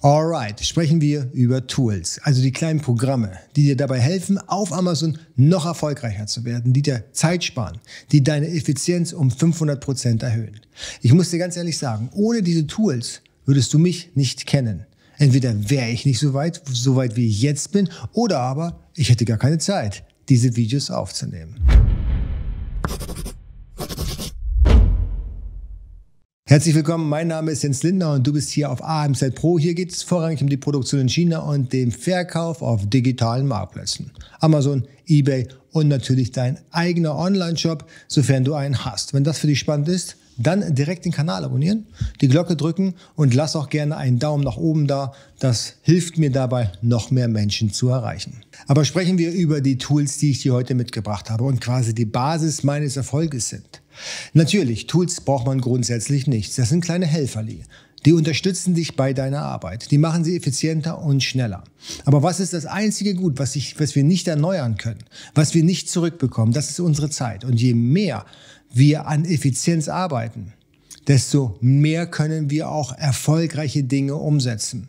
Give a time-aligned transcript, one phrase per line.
[0.00, 5.18] Alright, sprechen wir über Tools, also die kleinen Programme, die dir dabei helfen, auf Amazon
[5.34, 7.80] noch erfolgreicher zu werden, die dir Zeit sparen,
[8.12, 10.60] die deine Effizienz um 500 Prozent erhöhen.
[11.02, 14.86] Ich muss dir ganz ehrlich sagen, ohne diese Tools würdest du mich nicht kennen.
[15.16, 19.10] Entweder wäre ich nicht so weit, so weit wie ich jetzt bin, oder aber ich
[19.10, 21.56] hätte gar keine Zeit, diese Videos aufzunehmen.
[26.48, 29.58] Herzlich willkommen, mein Name ist Jens Lindner und du bist hier auf AMZ Pro.
[29.58, 34.12] Hier geht es vorrangig um die Produktion in China und den Verkauf auf digitalen Marktplätzen.
[34.40, 39.12] Amazon, eBay und natürlich dein eigener Online-Shop, sofern du einen hast.
[39.12, 41.84] Wenn das für dich spannend ist, dann direkt den Kanal abonnieren,
[42.22, 45.12] die Glocke drücken und lass auch gerne einen Daumen nach oben da.
[45.40, 48.40] Das hilft mir dabei, noch mehr Menschen zu erreichen.
[48.66, 52.06] Aber sprechen wir über die Tools, die ich dir heute mitgebracht habe und quasi die
[52.06, 53.77] Basis meines Erfolges sind.
[54.32, 56.56] Natürlich, Tools braucht man grundsätzlich nicht.
[56.58, 57.64] Das sind kleine Helferli.
[58.04, 59.90] Die unterstützen dich bei deiner Arbeit.
[59.90, 61.64] Die machen sie effizienter und schneller.
[62.04, 65.64] Aber was ist das einzige Gut, was, ich, was wir nicht erneuern können, was wir
[65.64, 66.52] nicht zurückbekommen?
[66.52, 67.44] Das ist unsere Zeit.
[67.44, 68.24] Und je mehr
[68.72, 70.52] wir an Effizienz arbeiten,
[71.08, 74.88] desto mehr können wir auch erfolgreiche Dinge umsetzen.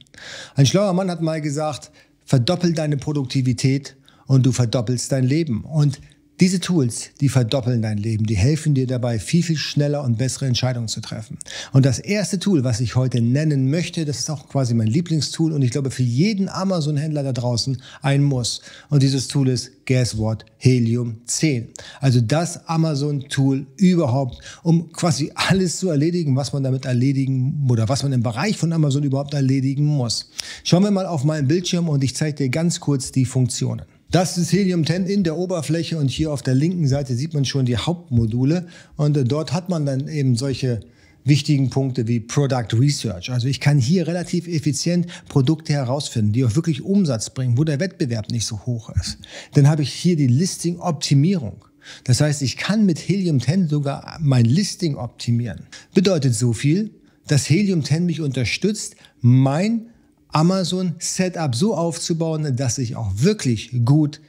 [0.55, 1.91] Ein schlauer Mann hat mal gesagt,
[2.25, 3.95] verdoppel deine Produktivität
[4.27, 5.63] und du verdoppelst dein Leben.
[5.63, 5.99] Und
[6.39, 10.45] diese Tools, die verdoppeln dein Leben, die helfen dir dabei, viel, viel schneller und bessere
[10.45, 11.37] Entscheidungen zu treffen.
[11.73, 15.51] Und das erste Tool, was ich heute nennen möchte, das ist auch quasi mein Lieblingstool
[15.51, 18.61] und ich glaube für jeden Amazon-Händler da draußen ein Muss.
[18.89, 21.69] Und dieses Tool ist, guess what, Helium 10.
[21.99, 28.03] Also das Amazon-Tool überhaupt, um quasi alles zu erledigen, was man damit erledigen oder was
[28.03, 30.31] man im Bereich von Amazon überhaupt erledigen muss.
[30.63, 33.98] Schauen wir mal auf meinen Bildschirm und ich zeige dir ganz kurz die Funktionen.
[34.11, 37.45] Das ist Helium 10 in der Oberfläche und hier auf der linken Seite sieht man
[37.45, 38.65] schon die Hauptmodule
[38.95, 40.79] und äh, dort hat man dann eben solche
[41.25, 43.29] wichtigen Punkte wie Product Research.
[43.29, 47.79] Also ich kann hier relativ effizient Produkte herausfinden, die auch wirklich Umsatz bringen, wo der
[47.79, 49.19] Wettbewerb nicht so hoch ist.
[49.53, 51.65] Dann habe ich hier die Listing Optimierung.
[52.03, 55.67] Das heißt, ich kann mit Helium 10 sogar mein Listing optimieren.
[55.93, 56.89] Bedeutet so viel,
[57.27, 59.88] dass Helium 10 mich unterstützt, mein
[60.29, 64.21] Amazon Setup so aufzubauen, dass ich auch wirklich gut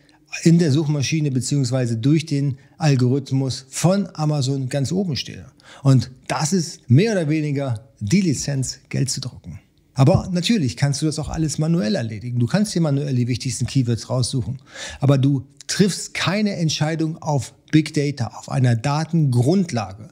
[0.42, 5.46] in der Suchmaschine beziehungsweise durch den Algorithmus von Amazon ganz oben stehe.
[5.82, 9.60] Und das ist mehr oder weniger die Lizenz, Geld zu drucken.
[9.94, 12.38] Aber natürlich kannst du das auch alles manuell erledigen.
[12.38, 14.58] Du kannst dir manuell die wichtigsten Keywords raussuchen.
[15.00, 20.08] Aber du triffst keine Entscheidung auf Big Data, auf einer Datengrundlage.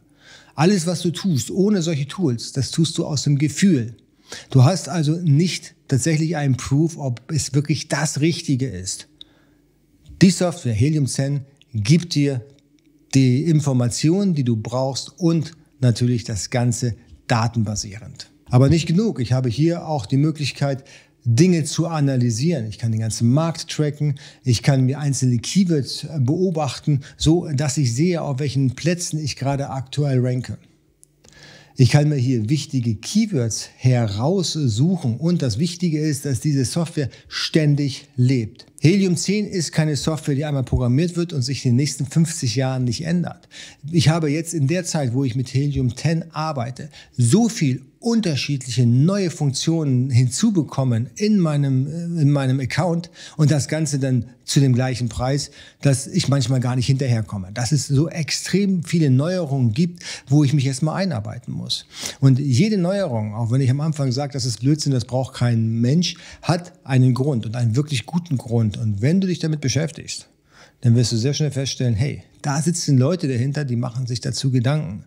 [0.55, 3.97] Alles, was du tust, ohne solche Tools, das tust du aus dem Gefühl.
[4.51, 9.09] Du hast also nicht tatsächlich einen Proof, ob es wirklich das Richtige ist.
[10.21, 11.41] Die Software Helium 10
[11.75, 12.45] gibt dir
[13.15, 16.95] die Informationen, die du brauchst und natürlich das Ganze
[17.27, 18.31] datenbasierend.
[18.51, 19.21] Aber nicht genug.
[19.21, 20.85] Ich habe hier auch die Möglichkeit,
[21.25, 22.67] Dinge zu analysieren.
[22.67, 24.15] Ich kann den ganzen Markt tracken.
[24.45, 29.69] Ich kann mir einzelne Keywords beobachten, so dass ich sehe, auf welchen Plätzen ich gerade
[29.69, 30.59] aktuell ranke.
[31.81, 38.09] Ich kann mir hier wichtige Keywords heraussuchen und das Wichtige ist, dass diese Software ständig
[38.17, 38.67] lebt.
[38.81, 42.57] Helium 10 ist keine Software, die einmal programmiert wird und sich in den nächsten 50
[42.57, 43.49] Jahren nicht ändert.
[43.93, 48.87] Ich habe jetzt in der Zeit, wo ich mit Helium 10 arbeite, so viel unterschiedliche
[48.87, 54.73] neue Funktionen hinzubekommen in meinem, äh, in meinem Account und das Ganze dann zu dem
[54.75, 55.51] gleichen Preis,
[55.83, 57.51] dass ich manchmal gar nicht hinterherkomme.
[57.53, 61.87] Dass es so extrem viele Neuerungen gibt, wo ich mich erstmal einarbeiten muss.
[62.21, 65.81] Und jede Neuerung, auch wenn ich am Anfang sage, das ist Blödsinn, das braucht kein
[65.81, 68.79] Mensch, hat einen Grund und einen wirklich guten Grund.
[68.79, 70.29] Und wenn du dich damit beschäftigst,
[70.81, 74.51] dann wirst du sehr schnell feststellen, hey, da sitzen Leute dahinter, die machen sich dazu
[74.51, 75.05] Gedanken.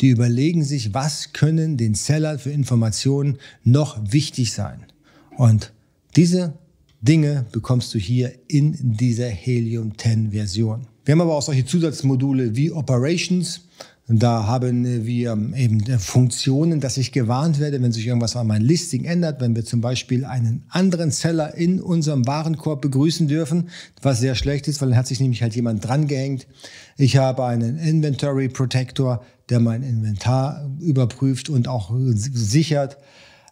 [0.00, 4.84] Die überlegen sich, was können den Seller für Informationen noch wichtig sein.
[5.36, 5.72] Und
[6.16, 6.54] diese
[7.00, 10.86] Dinge bekommst du hier in dieser Helium 10 Version.
[11.04, 13.62] Wir haben aber auch solche Zusatzmodule wie Operations.
[14.10, 19.04] Da haben wir eben Funktionen, dass ich gewarnt werde, wenn sich irgendwas an meinem Listing
[19.04, 23.68] ändert, wenn wir zum Beispiel einen anderen Seller in unserem Warenkorb begrüßen dürfen,
[24.00, 26.46] was sehr schlecht ist, weil dann hat sich nämlich halt jemand drangehängt.
[26.96, 32.96] Ich habe einen Inventory Protector, der mein Inventar überprüft und auch sichert.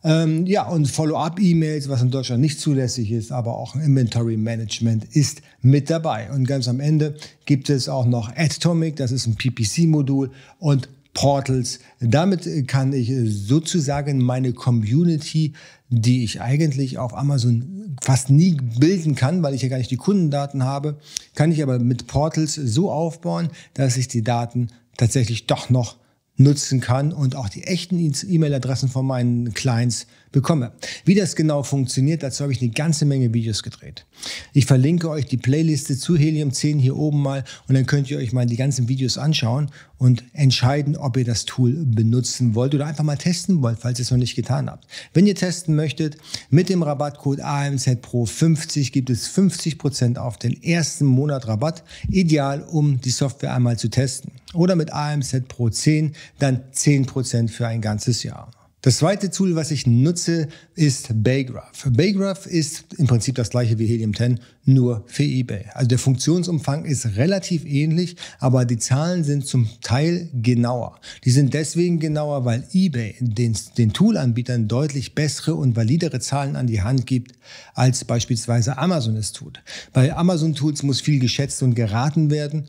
[0.04, 5.42] Ähm, ja, und Follow-up-E-Mails, was in Deutschland nicht zulässig ist, aber auch Inventory Management ist
[5.62, 6.30] mit dabei.
[6.30, 11.80] Und ganz am Ende gibt es auch noch Atomic, das ist ein PPC-Modul und Portals.
[11.98, 15.54] Damit kann ich sozusagen meine Community,
[15.88, 19.96] die ich eigentlich auf Amazon fast nie bilden kann, weil ich ja gar nicht die
[19.96, 20.98] Kundendaten habe,
[21.34, 25.96] kann ich aber mit Portals so aufbauen, dass ich die Daten tatsächlich doch noch
[26.36, 30.06] nutzen kann und auch die echten E-Mail-Adressen von meinen Clients
[30.36, 30.72] bekomme.
[31.06, 34.04] Wie das genau funktioniert, dazu habe ich eine ganze Menge Videos gedreht.
[34.52, 38.18] Ich verlinke euch die Playliste zu Helium 10 hier oben mal und dann könnt ihr
[38.18, 42.84] euch mal die ganzen Videos anschauen und entscheiden, ob ihr das Tool benutzen wollt oder
[42.84, 44.86] einfach mal testen wollt, falls ihr es noch nicht getan habt.
[45.14, 46.18] Wenn ihr testen möchtet,
[46.50, 51.82] mit dem Rabattcode AMZ Pro 50 gibt es 50% auf den ersten Monat Rabatt.
[52.10, 54.32] Ideal, um die Software einmal zu testen.
[54.52, 58.50] Oder mit AMZ Pro 10 dann 10% für ein ganzes Jahr.
[58.86, 60.46] Das zweite Tool, was ich nutze,
[60.76, 61.88] ist Baygraph.
[61.90, 65.64] Baygraph ist im Prinzip das gleiche wie Helium 10, nur für eBay.
[65.74, 71.00] Also der Funktionsumfang ist relativ ähnlich, aber die Zahlen sind zum Teil genauer.
[71.24, 76.68] Die sind deswegen genauer, weil eBay den, den Toolanbietern deutlich bessere und validere Zahlen an
[76.68, 77.32] die Hand gibt,
[77.74, 79.64] als beispielsweise Amazon es tut.
[79.92, 82.68] Bei Amazon Tools muss viel geschätzt und geraten werden.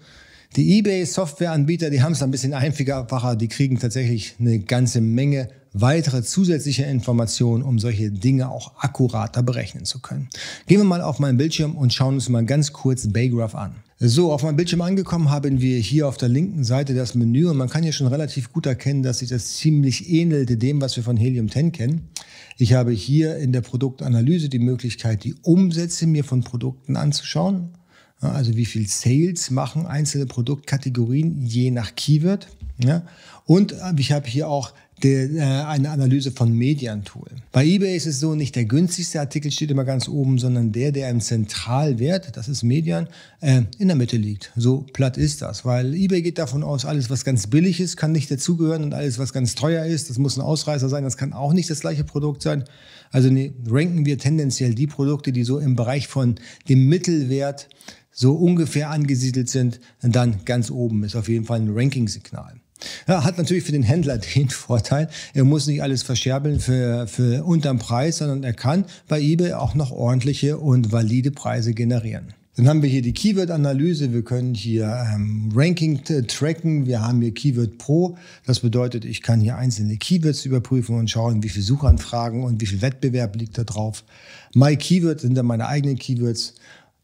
[0.55, 5.49] Die eBay-Softwareanbieter, die haben es ein bisschen einfacher, die kriegen tatsächlich eine ganze Menge
[5.81, 10.29] weitere zusätzliche Informationen, um solche Dinge auch akkurater berechnen zu können.
[10.67, 13.75] Gehen wir mal auf meinen Bildschirm und schauen uns mal ganz kurz Baygraph an.
[13.99, 17.57] So, auf meinem Bildschirm angekommen haben wir hier auf der linken Seite das Menü und
[17.57, 21.03] man kann hier schon relativ gut erkennen, dass sich das ziemlich ähnelte dem, was wir
[21.03, 22.09] von Helium 10 kennen.
[22.59, 27.69] Ich habe hier in der Produktanalyse die Möglichkeit, die Umsätze mir von Produkten anzuschauen.
[28.19, 32.47] Also wie viel Sales machen einzelne Produktkategorien je nach Keyword.
[33.45, 37.27] Und ich habe hier auch der, äh, eine Analyse von Median-Tool.
[37.51, 40.91] Bei eBay ist es so, nicht der günstigste Artikel steht immer ganz oben, sondern der,
[40.91, 43.07] der im Zentralwert, das ist Median,
[43.41, 44.51] äh, in der Mitte liegt.
[44.55, 48.11] So platt ist das, weil eBay geht davon aus, alles, was ganz billig ist, kann
[48.11, 51.33] nicht dazugehören und alles, was ganz teuer ist, das muss ein Ausreißer sein, das kann
[51.33, 52.63] auch nicht das gleiche Produkt sein.
[53.11, 56.35] Also ne, ranken wir tendenziell die Produkte, die so im Bereich von
[56.69, 57.69] dem Mittelwert
[58.11, 62.55] so ungefähr angesiedelt sind, dann ganz oben ist auf jeden Fall ein Ranking-Signal.
[63.07, 67.43] Ja, hat natürlich für den Händler den Vorteil, er muss nicht alles verscherbeln für, für
[67.43, 72.33] unterm Preis, sondern er kann bei eBay auch noch ordentliche und valide Preise generieren.
[72.57, 74.13] Dann haben wir hier die Keyword-Analyse.
[74.13, 76.87] Wir können hier ähm, Ranking tracken.
[76.87, 78.17] Wir haben hier Keyword Pro.
[78.47, 82.65] Das bedeutet, ich kann hier einzelne Keywords überprüfen und schauen, wie viele Suchanfragen und wie
[82.65, 84.03] viel Wettbewerb liegt da drauf.
[84.55, 86.55] My Keyword sind dann meine eigenen Keywords.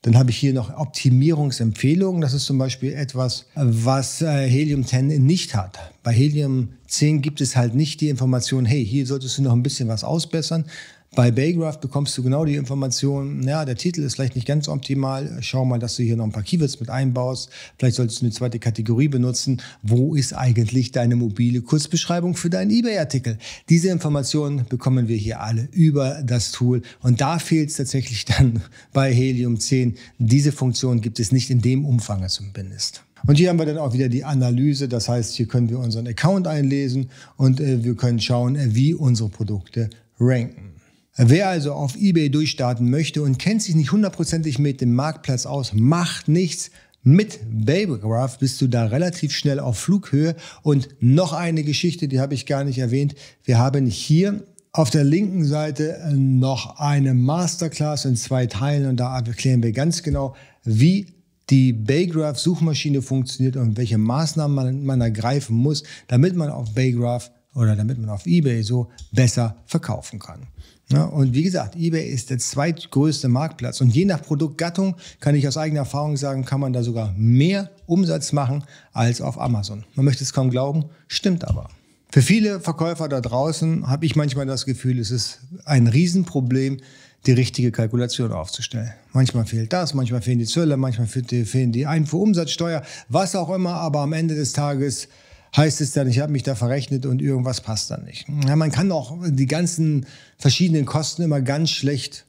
[0.04, 2.22] Dann habe ich hier noch Optimierungsempfehlungen.
[2.22, 5.80] Das ist zum Beispiel etwas, was äh, Helium 10 nicht hat.
[6.04, 9.64] Bei Helium 10 gibt es halt nicht die Information, hey, hier solltest du noch ein
[9.64, 10.66] bisschen was ausbessern.
[11.16, 15.38] Bei Baygraph bekommst du genau die Information, ja, der Titel ist vielleicht nicht ganz optimal.
[15.42, 17.52] Schau mal, dass du hier noch ein paar Keywords mit einbaust.
[17.78, 19.62] Vielleicht solltest du eine zweite Kategorie benutzen.
[19.84, 23.38] Wo ist eigentlich deine mobile Kurzbeschreibung für deinen eBay-Artikel?
[23.70, 26.82] Diese Informationen bekommen wir hier alle über das Tool.
[27.04, 29.94] Und da fehlt es tatsächlich dann bei Helium 10.
[30.18, 33.04] Diese Funktion gibt es nicht in dem Umfang zumindest.
[33.28, 34.88] Und hier haben wir dann auch wieder die Analyse.
[34.88, 38.96] Das heißt, hier können wir unseren Account einlesen und äh, wir können schauen, äh, wie
[38.96, 40.73] unsere Produkte ranken.
[41.16, 45.74] Wer also auf eBay durchstarten möchte und kennt sich nicht hundertprozentig mit dem Marktplatz aus,
[45.74, 46.72] macht nichts.
[47.04, 50.36] Mit Babygraph bist du da relativ schnell auf Flughöhe.
[50.64, 53.14] Und noch eine Geschichte, die habe ich gar nicht erwähnt.
[53.44, 59.16] Wir haben hier auf der linken Seite noch eine Masterclass in zwei Teilen und da
[59.16, 61.14] erklären wir ganz genau, wie
[61.52, 67.30] die Baygraph Suchmaschine funktioniert und welche Maßnahmen man, man ergreifen muss, damit man auf Baygraph
[67.54, 70.48] oder damit man auf eBay so besser verkaufen kann.
[70.94, 73.82] Ja, und wie gesagt, eBay ist der zweitgrößte Marktplatz.
[73.82, 77.70] Und je nach Produktgattung kann ich aus eigener Erfahrung sagen, kann man da sogar mehr
[77.86, 79.84] Umsatz machen als auf Amazon.
[79.96, 81.70] Man möchte es kaum glauben, stimmt aber.
[82.12, 86.78] Für viele Verkäufer da draußen habe ich manchmal das Gefühl, es ist ein Riesenproblem,
[87.26, 88.92] die richtige Kalkulation aufzustellen.
[89.14, 94.02] Manchmal fehlt das, manchmal fehlen die Zölle, manchmal fehlen die Einfuhrumsatzsteuer, was auch immer, aber
[94.02, 95.08] am Ende des Tages
[95.56, 98.26] heißt es dann, ich habe mich da verrechnet und irgendwas passt dann nicht.
[98.48, 100.06] Ja, man kann auch die ganzen
[100.38, 102.26] verschiedenen Kosten immer ganz schlecht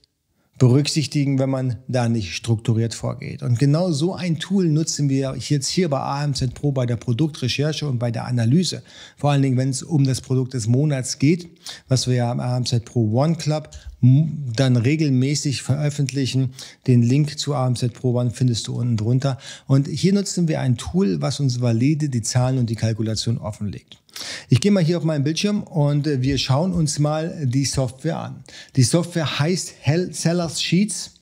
[0.59, 3.43] berücksichtigen, wenn man da nicht strukturiert vorgeht.
[3.43, 7.89] Und genau so ein Tool nutzen wir jetzt hier bei AMZ Pro bei der Produktrecherche
[7.89, 8.83] und bei der Analyse.
[9.17, 11.49] Vor allen Dingen, wenn es um das Produkt des Monats geht,
[11.89, 13.71] was wir ja am AMZ Pro One Club
[14.55, 16.51] dann regelmäßig veröffentlichen.
[16.87, 19.39] Den Link zu AMZ Pro One findest du unten drunter.
[19.67, 24.04] Und hier nutzen wir ein Tool, was uns valide die Zahlen und die Kalkulation offenlegt.
[24.49, 28.19] Ich gehe mal hier auf meinen Bildschirm und äh, wir schauen uns mal die Software
[28.19, 28.45] an.
[28.77, 29.75] Die Software heißt
[30.11, 31.13] Sellers Sheets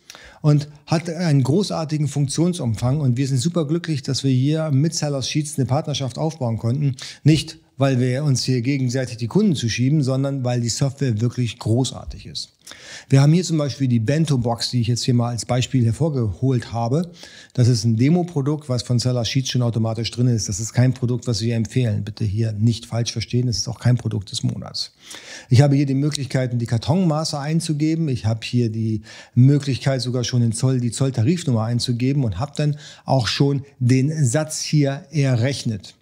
[0.40, 5.28] und hat einen großartigen Funktionsumfang und wir sind super glücklich, dass wir hier mit Sellers
[5.28, 6.96] Sheets eine Partnerschaft aufbauen konnten.
[7.22, 12.26] Nicht weil wir uns hier gegenseitig die Kunden zuschieben, sondern weil die Software wirklich großartig
[12.26, 12.52] ist.
[13.08, 16.72] Wir haben hier zum Beispiel die Bento-Box, die ich jetzt hier mal als Beispiel hervorgeholt
[16.72, 17.10] habe.
[17.54, 20.48] Das ist ein Demo-Produkt, was von Seller Sheets schon automatisch drin ist.
[20.48, 22.04] Das ist kein Produkt, was wir empfehlen.
[22.04, 23.48] Bitte hier nicht falsch verstehen.
[23.48, 24.92] Es ist auch kein Produkt des Monats.
[25.48, 28.08] Ich habe hier die Möglichkeiten, die Kartonmaße einzugeben.
[28.08, 29.02] Ich habe hier die
[29.34, 34.60] Möglichkeit, sogar schon den Zoll, die Zolltarifnummer einzugeben und habe dann auch schon den Satz
[34.62, 35.94] hier errechnet.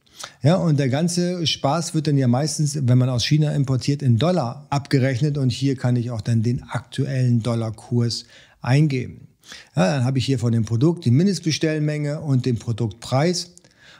[0.43, 4.19] Ja, und der ganze Spaß wird dann ja meistens, wenn man aus China importiert, in
[4.19, 8.25] Dollar abgerechnet und hier kann ich auch dann den aktuellen Dollarkurs
[8.61, 9.29] eingeben.
[9.75, 13.55] Ja, dann habe ich hier von dem Produkt die Mindestbestellmenge und den Produktpreis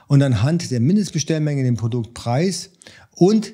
[0.07, 2.69] und anhand der Mindestbestellmenge den Produktpreis
[3.15, 3.53] und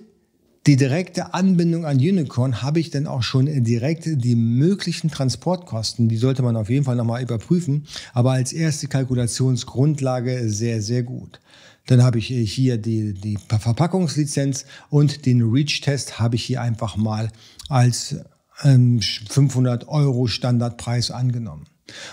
[0.67, 6.09] die direkte Anbindung an Unicorn habe ich dann auch schon direkt die möglichen Transportkosten.
[6.09, 11.39] Die sollte man auf jeden Fall nochmal überprüfen, aber als erste Kalkulationsgrundlage sehr, sehr gut.
[11.88, 17.29] Dann habe ich hier die, die Verpackungslizenz und den Reach-Test habe ich hier einfach mal
[17.70, 18.17] als
[18.60, 21.65] 500 ähm, Euro Standardpreis angenommen.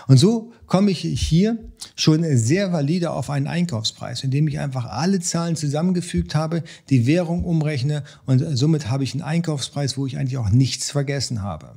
[0.07, 1.59] Und so komme ich hier
[1.97, 7.45] schon sehr valide auf einen Einkaufspreis, indem ich einfach alle Zahlen zusammengefügt habe, die Währung
[7.45, 11.76] umrechne und somit habe ich einen Einkaufspreis, wo ich eigentlich auch nichts vergessen habe.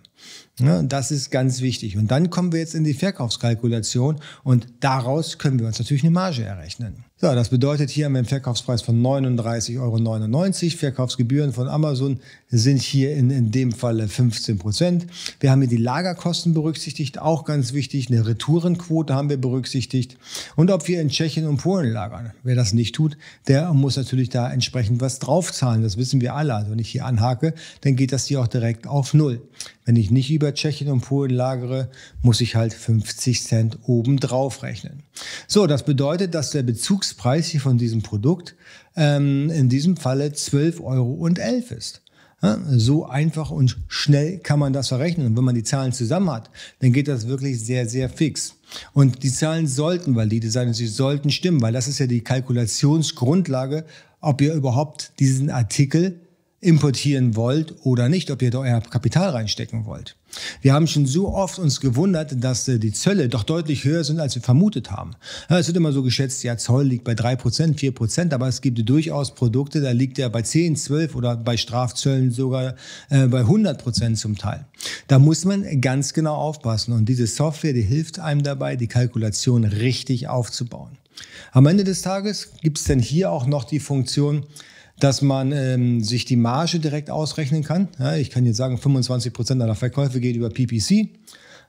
[0.59, 1.97] Ja, das ist ganz wichtig.
[1.97, 6.11] Und dann kommen wir jetzt in die Verkaufskalkulation und daraus können wir uns natürlich eine
[6.11, 7.06] Marge errechnen.
[7.19, 10.77] So, das bedeutet, hier haben wir einen Verkaufspreis von 39,99 Euro.
[10.77, 15.07] Verkaufsgebühren von Amazon sind hier in, in dem Falle 15 Prozent.
[15.39, 18.11] Wir haben hier die Lagerkosten berücksichtigt, auch ganz wichtig.
[18.11, 20.15] Eine Retourenquote haben wir berücksichtigt.
[20.55, 22.33] Und ob wir in Tschechien und Polen lagern.
[22.43, 25.81] Wer das nicht tut, der muss natürlich da entsprechend was draufzahlen.
[25.81, 26.53] Das wissen wir alle.
[26.53, 29.41] Also wenn ich hier anhake, dann geht das hier auch direkt auf Null.
[29.87, 31.89] Wenn ich nicht über Tschechien und Polen lagere,
[32.21, 35.03] muss ich halt 50 Cent oben drauf rechnen.
[35.47, 38.57] So, das bedeutet, dass der Bezugspreis hier von diesem Produkt
[38.97, 42.01] ähm, in diesem Falle 12,11 Euro ist.
[42.43, 45.25] Ja, so einfach und schnell kann man das verrechnen.
[45.25, 48.55] Und wenn man die Zahlen zusammen hat, dann geht das wirklich sehr, sehr fix.
[48.91, 52.21] Und die Zahlen sollten valide sein und sie sollten stimmen, weil das ist ja die
[52.21, 53.85] Kalkulationsgrundlage,
[54.19, 56.26] ob ihr überhaupt diesen Artikel
[56.59, 60.15] importieren wollt oder nicht, ob ihr da euer Kapital reinstecken wollt.
[60.61, 64.19] Wir haben schon so oft uns gewundert, dass äh, die Zölle doch deutlich höher sind,
[64.19, 65.11] als wir vermutet haben.
[65.49, 68.61] es wird immer so geschätzt, ja, Zoll liegt bei drei Prozent, vier Prozent, aber es
[68.61, 72.75] gibt durchaus Produkte, da liegt er bei 10, 12 oder bei Strafzöllen sogar
[73.09, 74.65] äh, bei 100 Prozent zum Teil.
[75.07, 79.63] Da muss man ganz genau aufpassen und diese Software, die hilft einem dabei, die Kalkulation
[79.63, 80.97] richtig aufzubauen.
[81.51, 84.45] Am Ende des Tages gibt es dann hier auch noch die Funktion,
[84.99, 87.87] dass man ähm, sich die Marge direkt ausrechnen kann.
[87.99, 91.07] Ja, ich kann jetzt sagen, 25 Prozent aller Verkäufe geht über PPC.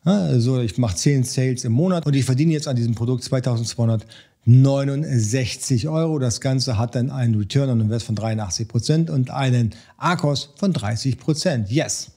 [0.05, 3.25] Ja, also ich mache 10 Sales im Monat und ich verdiene jetzt an diesem Produkt
[3.25, 6.19] 2269 Euro.
[6.19, 10.73] Das Ganze hat dann einen Return on Invest von 83 Prozent und einen ARKOS von
[10.73, 11.71] 30 Prozent.
[11.71, 12.13] Yes.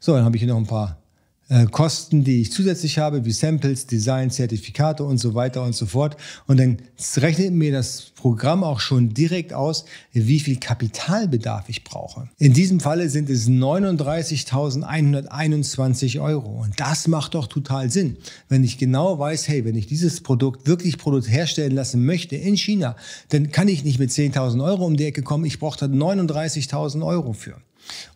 [0.00, 0.98] So, dann habe ich hier noch ein paar
[1.48, 5.86] äh, Kosten, die ich zusätzlich habe, wie Samples, Design, Zertifikate und so weiter und so
[5.86, 6.16] fort.
[6.46, 6.78] Und dann
[7.16, 12.28] rechnet mir das Programm auch schon direkt aus, wie viel Kapitalbedarf ich brauche.
[12.38, 16.62] In diesem Falle sind es 39.121 Euro.
[16.62, 18.16] Und das macht doch total Sinn.
[18.48, 22.56] Wenn ich genau weiß, hey, wenn ich dieses Produkt wirklich Produkt herstellen lassen möchte in
[22.56, 22.96] China,
[23.28, 25.44] dann kann ich nicht mit 10.000 Euro um die Ecke kommen.
[25.44, 27.54] Ich brauche da 39.000 Euro für.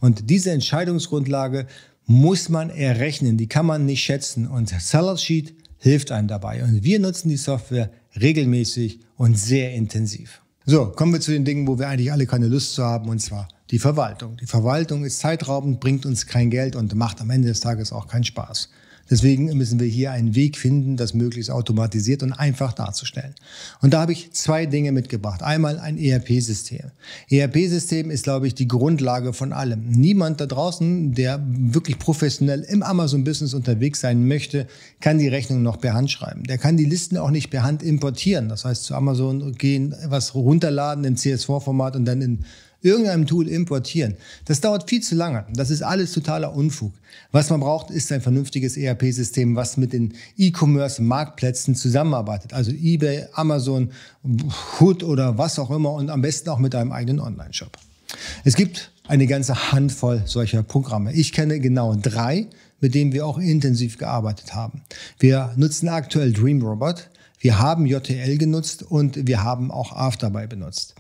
[0.00, 1.68] Und diese Entscheidungsgrundlage
[2.10, 6.82] muss man errechnen, die kann man nicht schätzen und Seller Sheet hilft einem dabei und
[6.82, 7.88] wir nutzen die Software
[8.20, 10.42] regelmäßig und sehr intensiv.
[10.66, 13.20] So, kommen wir zu den Dingen, wo wir eigentlich alle keine Lust zu haben und
[13.20, 14.36] zwar die Verwaltung.
[14.38, 18.08] Die Verwaltung ist zeitraubend, bringt uns kein Geld und macht am Ende des Tages auch
[18.08, 18.70] keinen Spaß.
[19.10, 23.34] Deswegen müssen wir hier einen Weg finden, das möglichst automatisiert und einfach darzustellen.
[23.82, 25.42] Und da habe ich zwei Dinge mitgebracht.
[25.42, 26.92] Einmal ein ERP-System.
[27.28, 29.88] ERP-System ist, glaube ich, die Grundlage von allem.
[29.88, 34.68] Niemand da draußen, der wirklich professionell im Amazon-Business unterwegs sein möchte,
[35.00, 36.44] kann die Rechnung noch per Hand schreiben.
[36.44, 38.48] Der kann die Listen auch nicht per Hand importieren.
[38.48, 42.44] Das heißt, zu Amazon gehen, was runterladen in CSV-Format und dann in
[42.82, 44.16] irgendeinem Tool importieren.
[44.44, 45.44] Das dauert viel zu lange.
[45.52, 46.92] Das ist alles totaler Unfug.
[47.32, 52.52] Was man braucht, ist ein vernünftiges ERP-System, was mit den E-Commerce-Marktplätzen zusammenarbeitet.
[52.52, 53.90] Also eBay, Amazon,
[54.78, 57.76] Hood oder was auch immer und am besten auch mit einem eigenen Online-Shop.
[58.44, 61.12] Es gibt eine ganze Handvoll solcher Programme.
[61.12, 62.46] Ich kenne genau drei,
[62.80, 64.82] mit denen wir auch intensiv gearbeitet haben.
[65.18, 67.10] Wir nutzen aktuell DreamRobot.
[67.38, 70.94] Wir haben JTL genutzt und wir haben auch Afterbuy benutzt.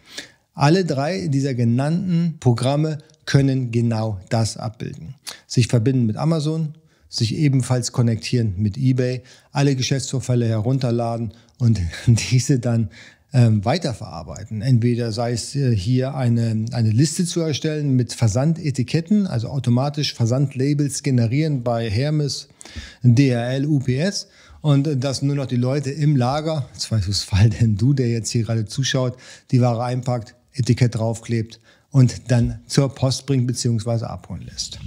[0.60, 5.14] Alle drei dieser genannten Programme können genau das abbilden.
[5.46, 6.74] Sich verbinden mit Amazon,
[7.08, 12.90] sich ebenfalls konnektieren mit eBay, alle Geschäftsvorfälle herunterladen und diese dann
[13.32, 14.60] ähm, weiterverarbeiten.
[14.60, 21.02] Entweder sei es äh, hier eine, eine Liste zu erstellen mit Versandetiketten, also automatisch Versandlabels
[21.02, 22.48] generieren bei Hermes,
[23.02, 24.26] DRL, UPS
[24.60, 28.66] und dass nur noch die Leute im Lager, Zweifelsfall denn du, der jetzt hier gerade
[28.66, 29.16] zuschaut,
[29.52, 34.04] die Ware einpackt, Etikett draufklebt und dann zur Post bringt bzw.
[34.04, 34.78] abholen lässt.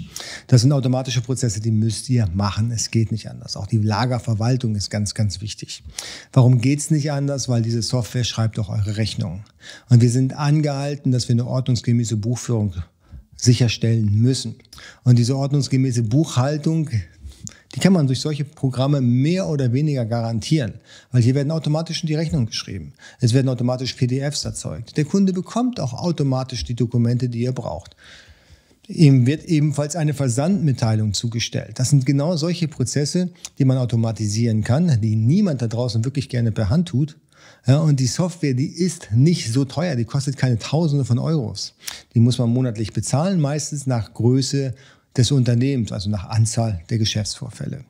[0.48, 2.72] Das sind automatische Prozesse, die müsst ihr machen.
[2.72, 3.58] Es geht nicht anders.
[3.58, 5.84] Auch die Lagerverwaltung ist ganz, ganz wichtig.
[6.32, 7.50] Warum geht's nicht anders?
[7.50, 9.43] Weil diese Software schreibt auch eure Rechnungen.
[9.89, 12.75] Und wir sind angehalten, dass wir eine ordnungsgemäße Buchführung
[13.36, 14.55] sicherstellen müssen.
[15.03, 16.89] Und diese ordnungsgemäße Buchhaltung
[17.73, 20.75] die kann man durch solche Programme mehr oder weniger garantieren,
[21.11, 22.93] weil hier werden automatisch die Rechnungen geschrieben.
[23.19, 24.95] Es werden automatisch PDFs erzeugt.
[24.97, 27.95] Der Kunde bekommt auch automatisch die Dokumente, die er braucht.
[28.87, 31.79] Ihm wird ebenfalls eine Versandmitteilung zugestellt.
[31.79, 36.51] Das sind genau solche Prozesse, die man automatisieren kann, die niemand da draußen wirklich gerne
[36.51, 37.15] per Hand tut.
[37.65, 41.75] Ja, und die Software, die ist nicht so teuer, die kostet keine Tausende von Euros.
[42.13, 44.73] Die muss man monatlich bezahlen, meistens nach Größe
[45.17, 47.86] des Unternehmens, also nach Anzahl der Geschäftsvorfälle.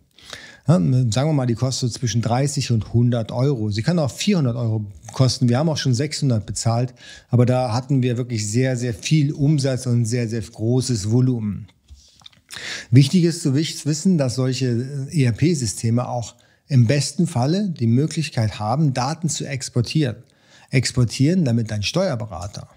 [0.68, 3.70] Ja, sagen wir mal, die kostet zwischen 30 und 100 Euro.
[3.70, 5.50] Sie kann auch 400 Euro kosten.
[5.50, 6.94] Wir haben auch schon 600 bezahlt,
[7.30, 11.68] aber da hatten wir wirklich sehr, sehr viel Umsatz und sehr, sehr großes Volumen.
[12.92, 16.36] Wichtig ist zu wissen, dass solche ERP-Systeme auch
[16.68, 20.18] im besten Falle die Möglichkeit haben, Daten zu exportieren.
[20.70, 22.70] Exportieren, damit dein Steuerberater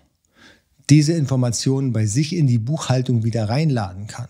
[0.90, 4.28] diese Informationen bei sich in die Buchhaltung wieder reinladen kann.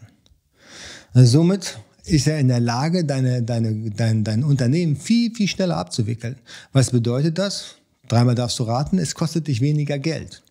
[1.12, 6.36] Somit ist er in der Lage, deine, deine, dein, dein Unternehmen viel, viel schneller abzuwickeln.
[6.72, 7.76] Was bedeutet das?
[8.08, 10.42] Dreimal darfst du raten, es kostet dich weniger Geld.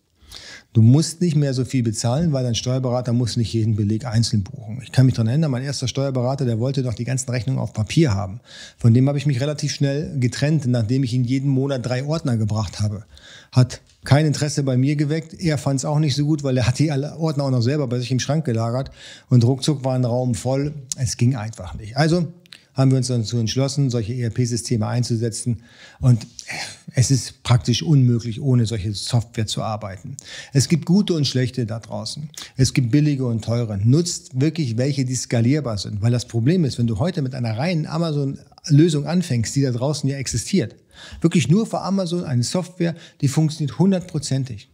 [0.72, 4.42] Du musst nicht mehr so viel bezahlen, weil dein Steuerberater muss nicht jeden Beleg einzeln
[4.42, 4.80] buchen.
[4.82, 7.72] Ich kann mich daran erinnern, mein erster Steuerberater, der wollte doch die ganzen Rechnungen auf
[7.72, 8.40] Papier haben.
[8.76, 12.36] Von dem habe ich mich relativ schnell getrennt, nachdem ich ihn jeden Monat drei Ordner
[12.36, 13.04] gebracht habe.
[13.52, 15.34] Hat kein Interesse bei mir geweckt.
[15.34, 17.86] Er fand es auch nicht so gut, weil er hat die Ordner auch noch selber
[17.86, 18.90] bei sich im Schrank gelagert
[19.28, 20.74] und ruckzuck war ein Raum voll.
[20.96, 21.96] Es ging einfach nicht.
[21.96, 22.28] Also
[22.76, 25.62] haben wir uns dazu entschlossen, solche ERP-Systeme einzusetzen.
[26.00, 26.26] Und
[26.94, 30.16] es ist praktisch unmöglich, ohne solche Software zu arbeiten.
[30.52, 32.30] Es gibt gute und schlechte da draußen.
[32.56, 33.78] Es gibt billige und teure.
[33.78, 36.02] Nutzt wirklich welche, die skalierbar sind.
[36.02, 40.08] Weil das Problem ist, wenn du heute mit einer reinen Amazon-Lösung anfängst, die da draußen
[40.08, 40.76] ja existiert,
[41.20, 44.70] Wirklich nur für Amazon eine Software, die funktioniert hundertprozentig.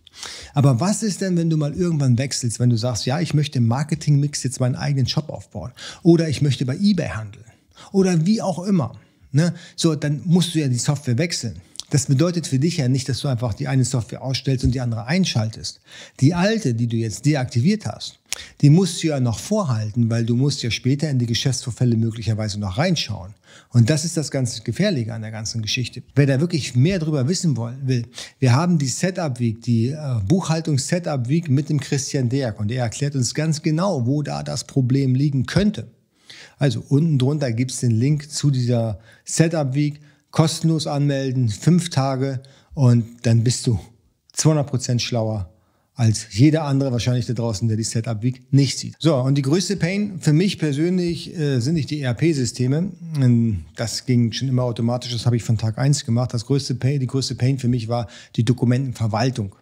[0.55, 3.59] Aber was ist denn, wenn du mal irgendwann wechselst, wenn du sagst, ja, ich möchte
[3.59, 7.45] im Marketingmix jetzt meinen eigenen Shop aufbauen oder ich möchte bei eBay handeln
[7.91, 8.93] oder wie auch immer.
[9.33, 9.55] Ne?
[9.77, 11.61] So, dann musst du ja die Software wechseln.
[11.93, 14.81] Das bedeutet für dich ja nicht, dass du einfach die eine Software ausstellst und die
[14.81, 15.81] andere einschaltest.
[16.21, 18.19] Die alte, die du jetzt deaktiviert hast,
[18.63, 22.59] die musst du ja noch vorhalten, weil du musst ja später in die Geschäftsvorfälle möglicherweise
[22.59, 23.35] noch reinschauen.
[23.69, 26.03] Und das ist das ganz Gefährliche an der ganzen Geschichte.
[26.15, 28.07] Wer da wirklich mehr darüber wissen will,
[28.39, 32.71] wir haben die Setup Week, die äh, Buchhaltungs Setup Week mit dem Christian Deak und
[32.71, 35.91] er erklärt uns ganz genau, wo da das Problem liegen könnte.
[36.63, 39.99] Also unten drunter gibt es den Link zu dieser Setup Week,
[40.31, 42.41] kostenlos anmelden, fünf Tage
[42.75, 43.81] und dann bist du
[44.35, 45.51] 200 Prozent schlauer
[45.97, 48.95] als jeder andere wahrscheinlich da draußen, der die Setup Week nicht sieht.
[49.01, 52.93] So, und die größte Pain für mich persönlich äh, sind nicht die ERP-Systeme.
[53.21, 56.33] Ähm, das ging schon immer automatisch, das habe ich von Tag eins gemacht.
[56.33, 59.57] Das größte Pain, die größte Pain für mich war die Dokumentenverwaltung.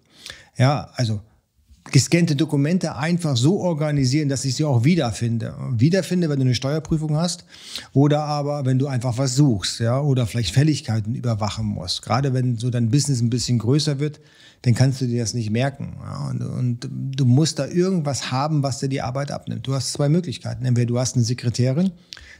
[0.59, 1.23] Ja, also
[1.85, 5.55] gescannte Dokumente einfach so organisieren, dass ich sie auch wiederfinde.
[5.73, 7.45] Wiederfinde, wenn du eine Steuerprüfung hast
[7.93, 12.03] oder aber wenn du einfach was suchst, ja, oder vielleicht Fälligkeiten überwachen musst.
[12.03, 14.21] Gerade wenn so dein Business ein bisschen größer wird,
[14.63, 15.97] dann kannst du dir das nicht merken.
[16.03, 19.67] Ja, und, und, du musst da irgendwas haben, was dir die Arbeit abnimmt.
[19.67, 20.65] Du hast zwei Möglichkeiten.
[20.65, 21.93] Entweder du hast eine Sekretärin,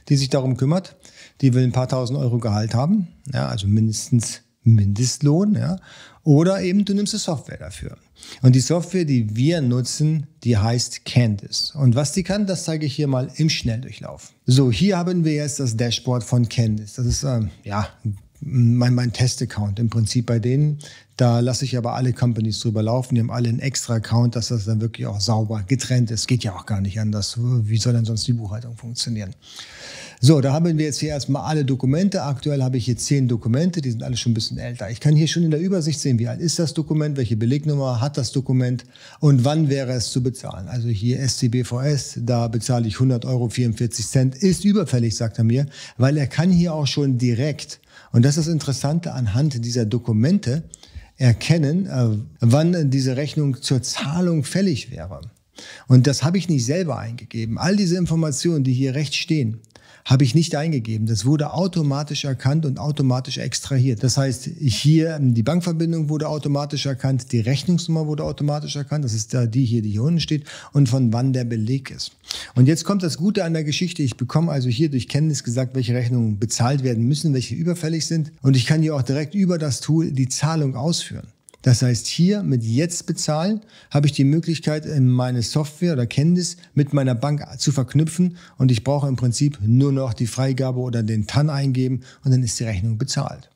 [0.07, 0.95] die sich darum kümmert,
[1.41, 5.77] die will ein paar tausend Euro Gehalt haben, ja, also mindestens Mindestlohn, ja,
[6.23, 7.97] oder eben du nimmst eine Software dafür.
[8.41, 11.73] Und die Software, die wir nutzen, die heißt Candice.
[11.75, 14.33] Und was die kann, das zeige ich hier mal im Schnelldurchlauf.
[14.45, 16.95] So, hier haben wir jetzt das Dashboard von Candice.
[16.95, 17.87] Das ist ähm, ja
[18.41, 20.79] mein, mein Test-Account im Prinzip bei denen.
[21.15, 23.15] Da lasse ich aber alle Companies drüber laufen.
[23.15, 26.27] Die haben alle einen extra Account, dass das dann wirklich auch sauber getrennt ist.
[26.27, 27.37] Geht ja auch gar nicht anders.
[27.39, 29.35] Wie soll denn sonst die Buchhaltung funktionieren?
[30.23, 32.21] So, da haben wir jetzt hier erstmal alle Dokumente.
[32.21, 34.89] Aktuell habe ich hier zehn Dokumente, die sind alle schon ein bisschen älter.
[34.91, 38.01] Ich kann hier schon in der Übersicht sehen, wie alt ist das Dokument, welche Belegnummer
[38.01, 38.85] hat das Dokument
[39.19, 40.67] und wann wäre es zu bezahlen.
[40.67, 45.65] Also hier SCBVS, da bezahle ich 100 Euro 44 Cent, ist überfällig, sagt er mir,
[45.97, 47.79] weil er kann hier auch schon direkt,
[48.11, 50.63] und das ist das Interessante anhand dieser Dokumente,
[51.17, 55.21] erkennen, äh, wann diese Rechnung zur Zahlung fällig wäre.
[55.87, 57.57] Und das habe ich nicht selber eingegeben.
[57.57, 59.61] All diese Informationen, die hier rechts stehen,
[60.05, 61.07] habe ich nicht eingegeben.
[61.07, 64.03] Das wurde automatisch erkannt und automatisch extrahiert.
[64.03, 69.35] Das heißt, hier die Bankverbindung wurde automatisch erkannt, die Rechnungsnummer wurde automatisch erkannt, das ist
[69.35, 72.11] die hier, die hier unten steht, und von wann der Beleg ist.
[72.55, 74.03] Und jetzt kommt das Gute an der Geschichte.
[74.03, 78.31] Ich bekomme also hier durch Kenntnis gesagt, welche Rechnungen bezahlt werden müssen, welche überfällig sind.
[78.41, 81.27] Und ich kann hier auch direkt über das Tool die Zahlung ausführen.
[81.61, 86.93] Das heißt, hier mit Jetzt bezahlen habe ich die Möglichkeit, meine Software oder Kenntnis mit
[86.93, 91.27] meiner Bank zu verknüpfen und ich brauche im Prinzip nur noch die Freigabe oder den
[91.27, 93.49] TAN eingeben und dann ist die Rechnung bezahlt.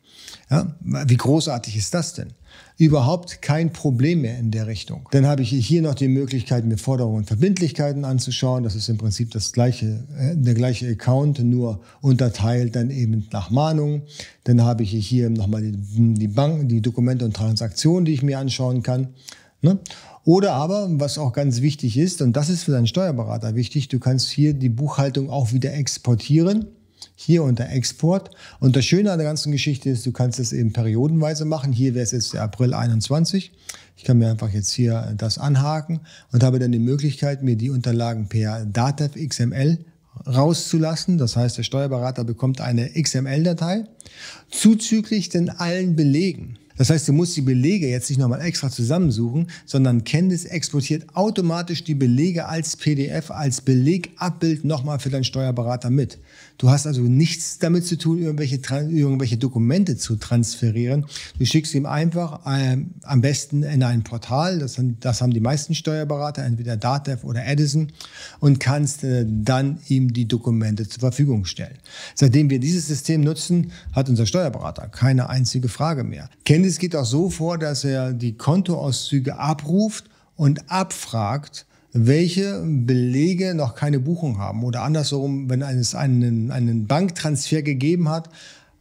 [0.49, 2.33] Ja, wie großartig ist das denn?
[2.77, 5.07] überhaupt kein Problem mehr in der Richtung.
[5.11, 8.63] Dann habe ich hier noch die Möglichkeit, mir Forderungen und Verbindlichkeiten anzuschauen.
[8.63, 13.49] Das ist im Prinzip das gleiche, äh, der gleiche Account, nur unterteilt dann eben nach
[13.49, 14.03] Mahnung.
[14.43, 18.39] Dann habe ich hier nochmal die, die Bank, die Dokumente und Transaktionen, die ich mir
[18.39, 19.09] anschauen kann.
[19.61, 19.79] Ne?
[20.25, 23.99] Oder aber, was auch ganz wichtig ist, und das ist für deinen Steuerberater wichtig, du
[23.99, 26.65] kannst hier die Buchhaltung auch wieder exportieren
[27.15, 28.32] hier unter Export.
[28.60, 31.71] Und das Schöne an der ganzen Geschichte ist, du kannst es eben periodenweise machen.
[31.71, 33.51] Hier wäre es jetzt der April 21.
[33.97, 36.01] Ich kann mir einfach jetzt hier das anhaken
[36.32, 39.80] und habe dann die Möglichkeit, mir die Unterlagen per Datev XML
[40.28, 41.17] rauszulassen.
[41.17, 43.86] Das heißt, der Steuerberater bekommt eine XML-Datei
[44.49, 46.58] zuzüglich den allen Belegen.
[46.77, 51.83] Das heißt, du musst die Belege jetzt nicht nochmal extra zusammensuchen, sondern Candice exportiert automatisch
[51.83, 56.19] die Belege als PDF, als Belegabbild nochmal für deinen Steuerberater mit.
[56.57, 58.59] Du hast also nichts damit zu tun, irgendwelche,
[58.89, 61.05] irgendwelche Dokumente zu transferieren.
[61.38, 65.75] Du schickst ihm einfach äh, am besten in ein Portal, das, das, haben die meisten
[65.75, 67.91] Steuerberater, entweder Datev oder Edison,
[68.39, 71.77] und kannst äh, dann ihm die Dokumente zur Verfügung stellen.
[72.13, 76.29] Seitdem wir dieses System nutzen, hat unser Steuerberater keine einzige Frage mehr.
[76.45, 83.75] Candice geht auch so vor, dass er die Kontoauszüge abruft und abfragt, welche Belege noch
[83.75, 84.63] keine Buchung haben.
[84.63, 88.30] Oder andersherum, wenn es einen, einen Banktransfer gegeben hat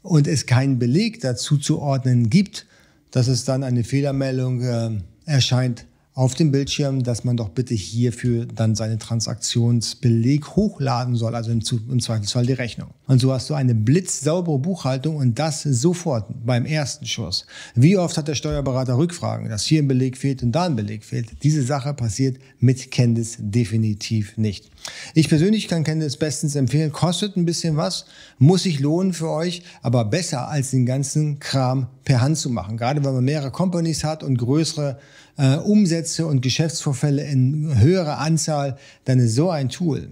[0.02, 2.66] und es keinen Beleg dazu zu ordnen gibt,
[3.12, 4.90] dass es dann eine Fehlermeldung äh,
[5.26, 11.50] erscheint, auf dem Bildschirm, dass man doch bitte hierfür dann seine Transaktionsbeleg hochladen soll, also
[11.50, 11.60] im,
[12.00, 12.90] Zweifelsfall die Rechnung.
[13.08, 17.46] Und so hast du eine blitzsaubere Buchhaltung und das sofort beim ersten Schuss.
[17.74, 21.04] Wie oft hat der Steuerberater Rückfragen, dass hier ein Beleg fehlt und da ein Beleg
[21.04, 21.30] fehlt?
[21.42, 24.70] Diese Sache passiert mit Candice definitiv nicht.
[25.14, 28.04] Ich persönlich kann Candice bestens empfehlen, kostet ein bisschen was,
[28.38, 32.76] muss sich lohnen für euch, aber besser als den ganzen Kram per Hand zu machen.
[32.76, 34.98] Gerade wenn man mehrere Companies hat und größere
[35.36, 40.10] äh, Umsätze und Geschäftsvorfälle in höherer Anzahl, dann ist so ein Tool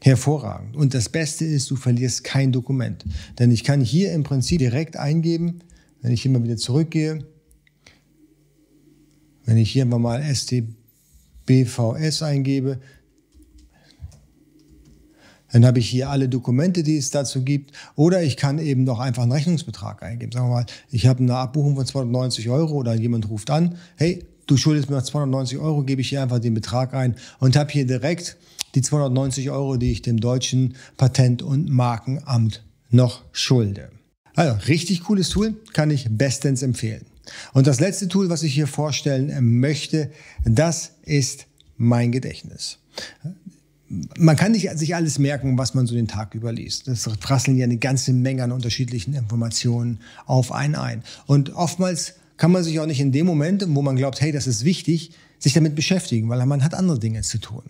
[0.00, 0.76] hervorragend.
[0.76, 3.04] Und das Beste ist, du verlierst kein Dokument.
[3.38, 5.60] Denn ich kann hier im Prinzip direkt eingeben,
[6.02, 7.24] wenn ich immer wieder zurückgehe,
[9.46, 12.80] wenn ich hier mal STBVS eingebe,
[15.52, 17.70] dann habe ich hier alle Dokumente, die es dazu gibt.
[17.94, 20.32] Oder ich kann eben noch einfach einen Rechnungsbetrag eingeben.
[20.32, 24.24] Sagen wir mal, ich habe eine Abbuchung von 290 Euro oder jemand ruft an, hey,
[24.46, 27.70] du schuldest mir noch 290 Euro, gebe ich hier einfach den Betrag ein und habe
[27.70, 28.36] hier direkt
[28.74, 33.90] die 290 Euro, die ich dem deutschen Patent- und Markenamt noch schulde.
[34.34, 37.06] Also, richtig cooles Tool, kann ich bestens empfehlen.
[37.52, 40.10] Und das letzte Tool, was ich hier vorstellen möchte,
[40.44, 42.78] das ist mein Gedächtnis
[44.18, 46.88] man kann nicht sich alles merken, was man so den Tag überliest.
[46.88, 51.02] Das prasseln ja eine ganze Menge an unterschiedlichen Informationen auf einen ein.
[51.26, 54.46] Und oftmals kann man sich auch nicht in dem Moment, wo man glaubt, hey, das
[54.46, 57.62] ist wichtig, sich damit beschäftigen, weil man hat andere Dinge zu tun.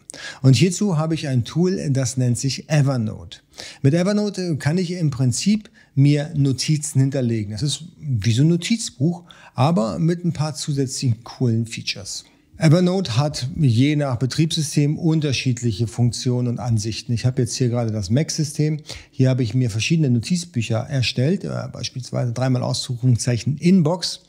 [0.42, 3.40] Und hierzu habe ich ein Tool, das nennt sich Evernote.
[3.82, 7.52] Mit Evernote kann ich im Prinzip mir Notizen hinterlegen.
[7.52, 9.24] Das ist wie so ein Notizbuch,
[9.54, 12.24] aber mit ein paar zusätzlichen coolen Features.
[12.56, 17.12] Evernote hat je nach Betriebssystem unterschiedliche Funktionen und Ansichten.
[17.12, 18.80] Ich habe jetzt hier gerade das Mac-System.
[19.10, 24.20] Hier habe ich mir verschiedene Notizbücher erstellt, äh, beispielsweise dreimal Ausrufungszeichen Inbox.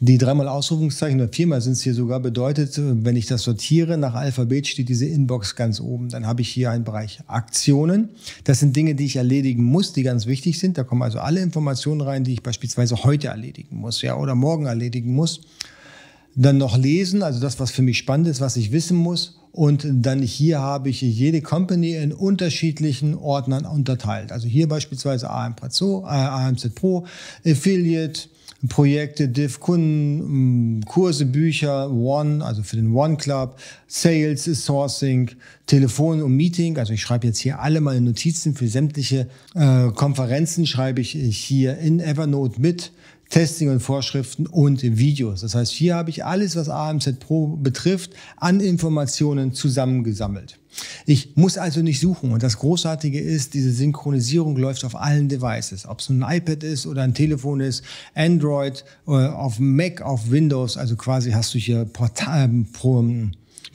[0.00, 4.14] Die dreimal Ausrufungszeichen oder viermal sind es hier sogar bedeutet, wenn ich das sortiere nach
[4.14, 6.08] Alphabet, steht diese Inbox ganz oben.
[6.08, 8.10] Dann habe ich hier einen Bereich Aktionen.
[8.44, 10.78] Das sind Dinge, die ich erledigen muss, die ganz wichtig sind.
[10.78, 14.66] Da kommen also alle Informationen rein, die ich beispielsweise heute erledigen muss, ja, oder morgen
[14.66, 15.40] erledigen muss
[16.40, 19.40] dann noch lesen, also das, was für mich spannend ist, was ich wissen muss.
[19.50, 24.30] Und dann hier habe ich jede Company in unterschiedlichen Ordnern unterteilt.
[24.30, 27.06] Also hier beispielsweise AMZ Pro,
[27.44, 28.28] Affiliate,
[28.68, 33.56] Projekte, Div, Kunden, mm, Kurse, Bücher, One, also für den One Club,
[33.86, 35.30] Sales, Sourcing,
[35.66, 36.76] Telefon und Meeting.
[36.78, 41.78] Also ich schreibe jetzt hier alle meine Notizen für sämtliche äh, Konferenzen, schreibe ich hier
[41.78, 42.90] in Evernote mit.
[43.30, 45.42] Testing und Vorschriften und Videos.
[45.42, 50.58] Das heißt, hier habe ich alles, was AMZ Pro betrifft, an Informationen zusammengesammelt.
[51.06, 52.32] Ich muss also nicht suchen.
[52.32, 55.86] Und das Großartige ist, diese Synchronisierung läuft auf allen Devices.
[55.86, 57.82] Ob es ein iPad ist oder ein Telefon ist,
[58.14, 60.76] Android, äh, auf Mac, auf Windows.
[60.76, 63.04] Also quasi hast du hier Portal, ähm, Pro,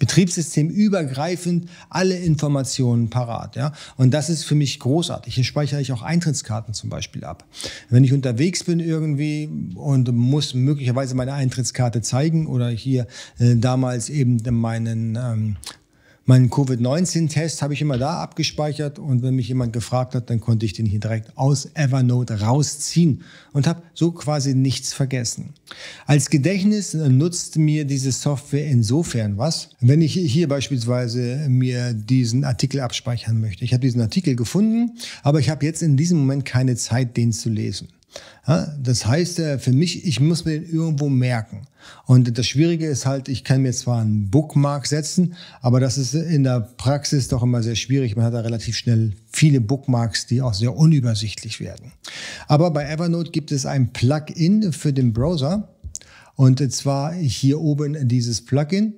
[0.03, 3.55] Betriebssystem übergreifend alle Informationen parat.
[3.55, 3.71] Ja?
[3.95, 5.33] Und das ist für mich großartig.
[5.33, 7.45] Hier speichere ich auch Eintrittskarten zum Beispiel ab.
[7.89, 13.07] Wenn ich unterwegs bin irgendwie und muss möglicherweise meine Eintrittskarte zeigen oder hier
[13.39, 15.55] äh, damals eben meinen ähm,
[16.25, 20.65] Meinen Covid-19-Test habe ich immer da abgespeichert und wenn mich jemand gefragt hat, dann konnte
[20.65, 25.53] ich den hier direkt aus Evernote rausziehen und habe so quasi nichts vergessen.
[26.05, 32.79] Als Gedächtnis nutzt mir diese Software insofern was, wenn ich hier beispielsweise mir diesen Artikel
[32.79, 33.65] abspeichern möchte.
[33.65, 37.33] Ich habe diesen Artikel gefunden, aber ich habe jetzt in diesem Moment keine Zeit, den
[37.33, 37.89] zu lesen.
[38.45, 41.67] Das heißt äh, für mich, ich muss mir den irgendwo merken.
[42.05, 46.13] Und das Schwierige ist halt, ich kann mir zwar einen Bookmark setzen, aber das ist
[46.13, 48.15] in der Praxis doch immer sehr schwierig.
[48.15, 51.93] Man hat da relativ schnell viele Bookmarks, die auch sehr unübersichtlich werden.
[52.47, 55.69] Aber bei Evernote gibt es ein Plugin für den Browser.
[56.35, 58.95] Und zwar hier oben dieses Plugin.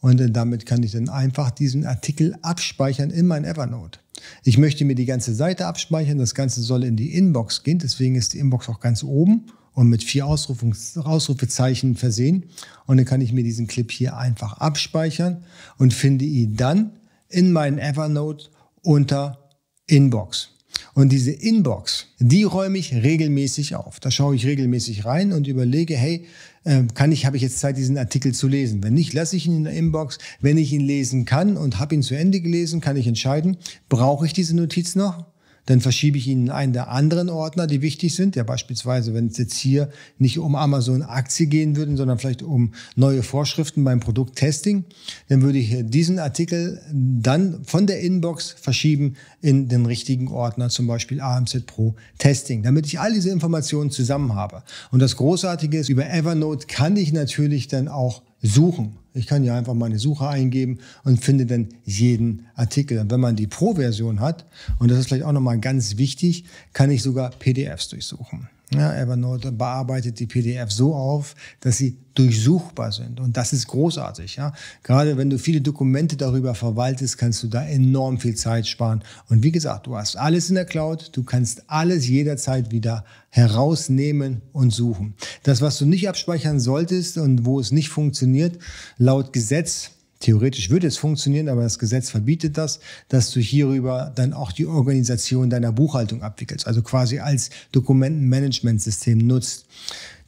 [0.00, 3.98] Und damit kann ich dann einfach diesen Artikel abspeichern in mein Evernote.
[4.44, 6.18] Ich möchte mir die ganze Seite abspeichern.
[6.18, 7.78] Das Ganze soll in die Inbox gehen.
[7.78, 12.46] Deswegen ist die Inbox auch ganz oben und mit vier Ausrufezeichen versehen.
[12.86, 15.44] Und dann kann ich mir diesen Clip hier einfach abspeichern
[15.76, 16.90] und finde ihn dann
[17.28, 18.48] in meinen Evernote
[18.82, 19.50] unter
[19.86, 20.57] Inbox.
[20.94, 24.00] Und diese Inbox, die räume ich regelmäßig auf.
[24.00, 26.26] Da schaue ich regelmäßig rein und überlege, hey,
[26.64, 28.82] ähm, kann ich, habe ich jetzt Zeit, diesen Artikel zu lesen?
[28.82, 30.18] Wenn nicht, lasse ich ihn in der Inbox.
[30.40, 33.56] Wenn ich ihn lesen kann und habe ihn zu Ende gelesen, kann ich entscheiden,
[33.88, 35.26] brauche ich diese Notiz noch?
[35.68, 38.36] Dann verschiebe ich ihn in einen der anderen Ordner, die wichtig sind.
[38.36, 42.72] Ja, beispielsweise, wenn es jetzt hier nicht um Amazon Aktie gehen würde, sondern vielleicht um
[42.96, 44.84] neue Vorschriften beim Produkttesting,
[45.28, 50.86] dann würde ich diesen Artikel dann von der Inbox verschieben in den richtigen Ordner, zum
[50.86, 54.62] Beispiel AMZ Pro Testing, damit ich all diese Informationen zusammen habe.
[54.90, 58.96] Und das Großartige ist, über Evernote kann ich natürlich dann auch suchen.
[59.14, 62.98] Ich kann ja einfach meine Suche eingeben und finde dann jeden Artikel.
[62.98, 64.46] Und wenn man die Pro-Version hat,
[64.78, 68.48] und das ist vielleicht auch nochmal ganz wichtig, kann ich sogar PDFs durchsuchen.
[68.72, 73.18] Ja, Evernote bearbeitet die PDF so auf, dass sie durchsuchbar sind.
[73.18, 74.36] Und das ist großartig.
[74.36, 74.52] Ja?
[74.82, 79.02] Gerade wenn du viele Dokumente darüber verwaltest, kannst du da enorm viel Zeit sparen.
[79.30, 81.16] Und wie gesagt, du hast alles in der Cloud.
[81.16, 85.14] Du kannst alles jederzeit wieder herausnehmen und suchen.
[85.44, 88.58] Das, was du nicht abspeichern solltest und wo es nicht funktioniert,
[88.98, 94.32] laut Gesetz, Theoretisch würde es funktionieren, aber das Gesetz verbietet das, dass du hierüber dann
[94.32, 99.66] auch die Organisation deiner Buchhaltung abwickelst, also quasi als Dokumentenmanagementsystem nutzt.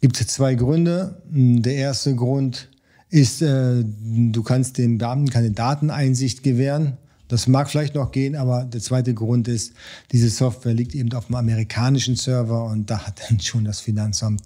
[0.00, 1.20] Gibt zwei Gründe.
[1.30, 2.68] Der erste Grund
[3.10, 6.96] ist, äh, du kannst den Beamten keine Dateneinsicht gewähren.
[7.30, 9.72] Das mag vielleicht noch gehen, aber der zweite Grund ist,
[10.10, 14.42] diese Software liegt eben auf einem amerikanischen Server und da hat dann schon das Finanzamt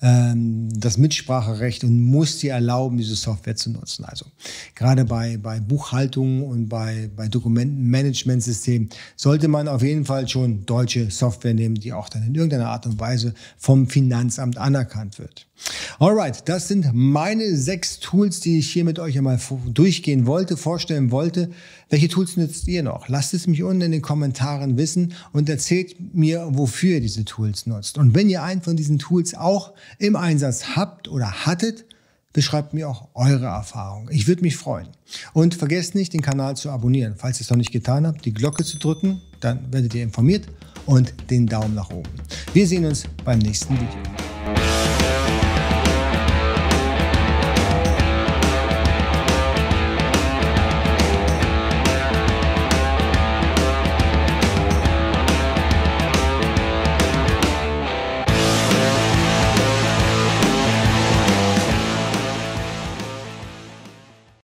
[0.00, 4.04] ähm, das Mitspracherecht und muss dir erlauben, diese Software zu nutzen.
[4.04, 4.26] Also
[4.74, 11.10] gerade bei, bei Buchhaltung und bei, bei Dokumentenmanagementsystemen sollte man auf jeden Fall schon deutsche
[11.10, 15.46] Software nehmen, die auch dann in irgendeiner Art und Weise vom Finanzamt anerkannt wird.
[15.98, 21.10] Alright, das sind meine sechs Tools, die ich hier mit euch einmal durchgehen wollte, vorstellen
[21.10, 21.50] wollte.
[21.90, 23.08] Welche Tools nutzt ihr noch?
[23.08, 27.66] Lasst es mich unten in den Kommentaren wissen und erzählt mir, wofür ihr diese Tools
[27.66, 27.96] nutzt.
[27.96, 31.86] Und wenn ihr einen von diesen Tools auch im Einsatz habt oder hattet,
[32.34, 34.08] beschreibt mir auch eure Erfahrung.
[34.12, 34.88] Ich würde mich freuen.
[35.32, 37.14] Und vergesst nicht, den Kanal zu abonnieren.
[37.16, 40.46] Falls ihr es noch nicht getan habt, die Glocke zu drücken, dann werdet ihr informiert
[40.84, 42.10] und den Daumen nach oben.
[42.52, 44.37] Wir sehen uns beim nächsten Video.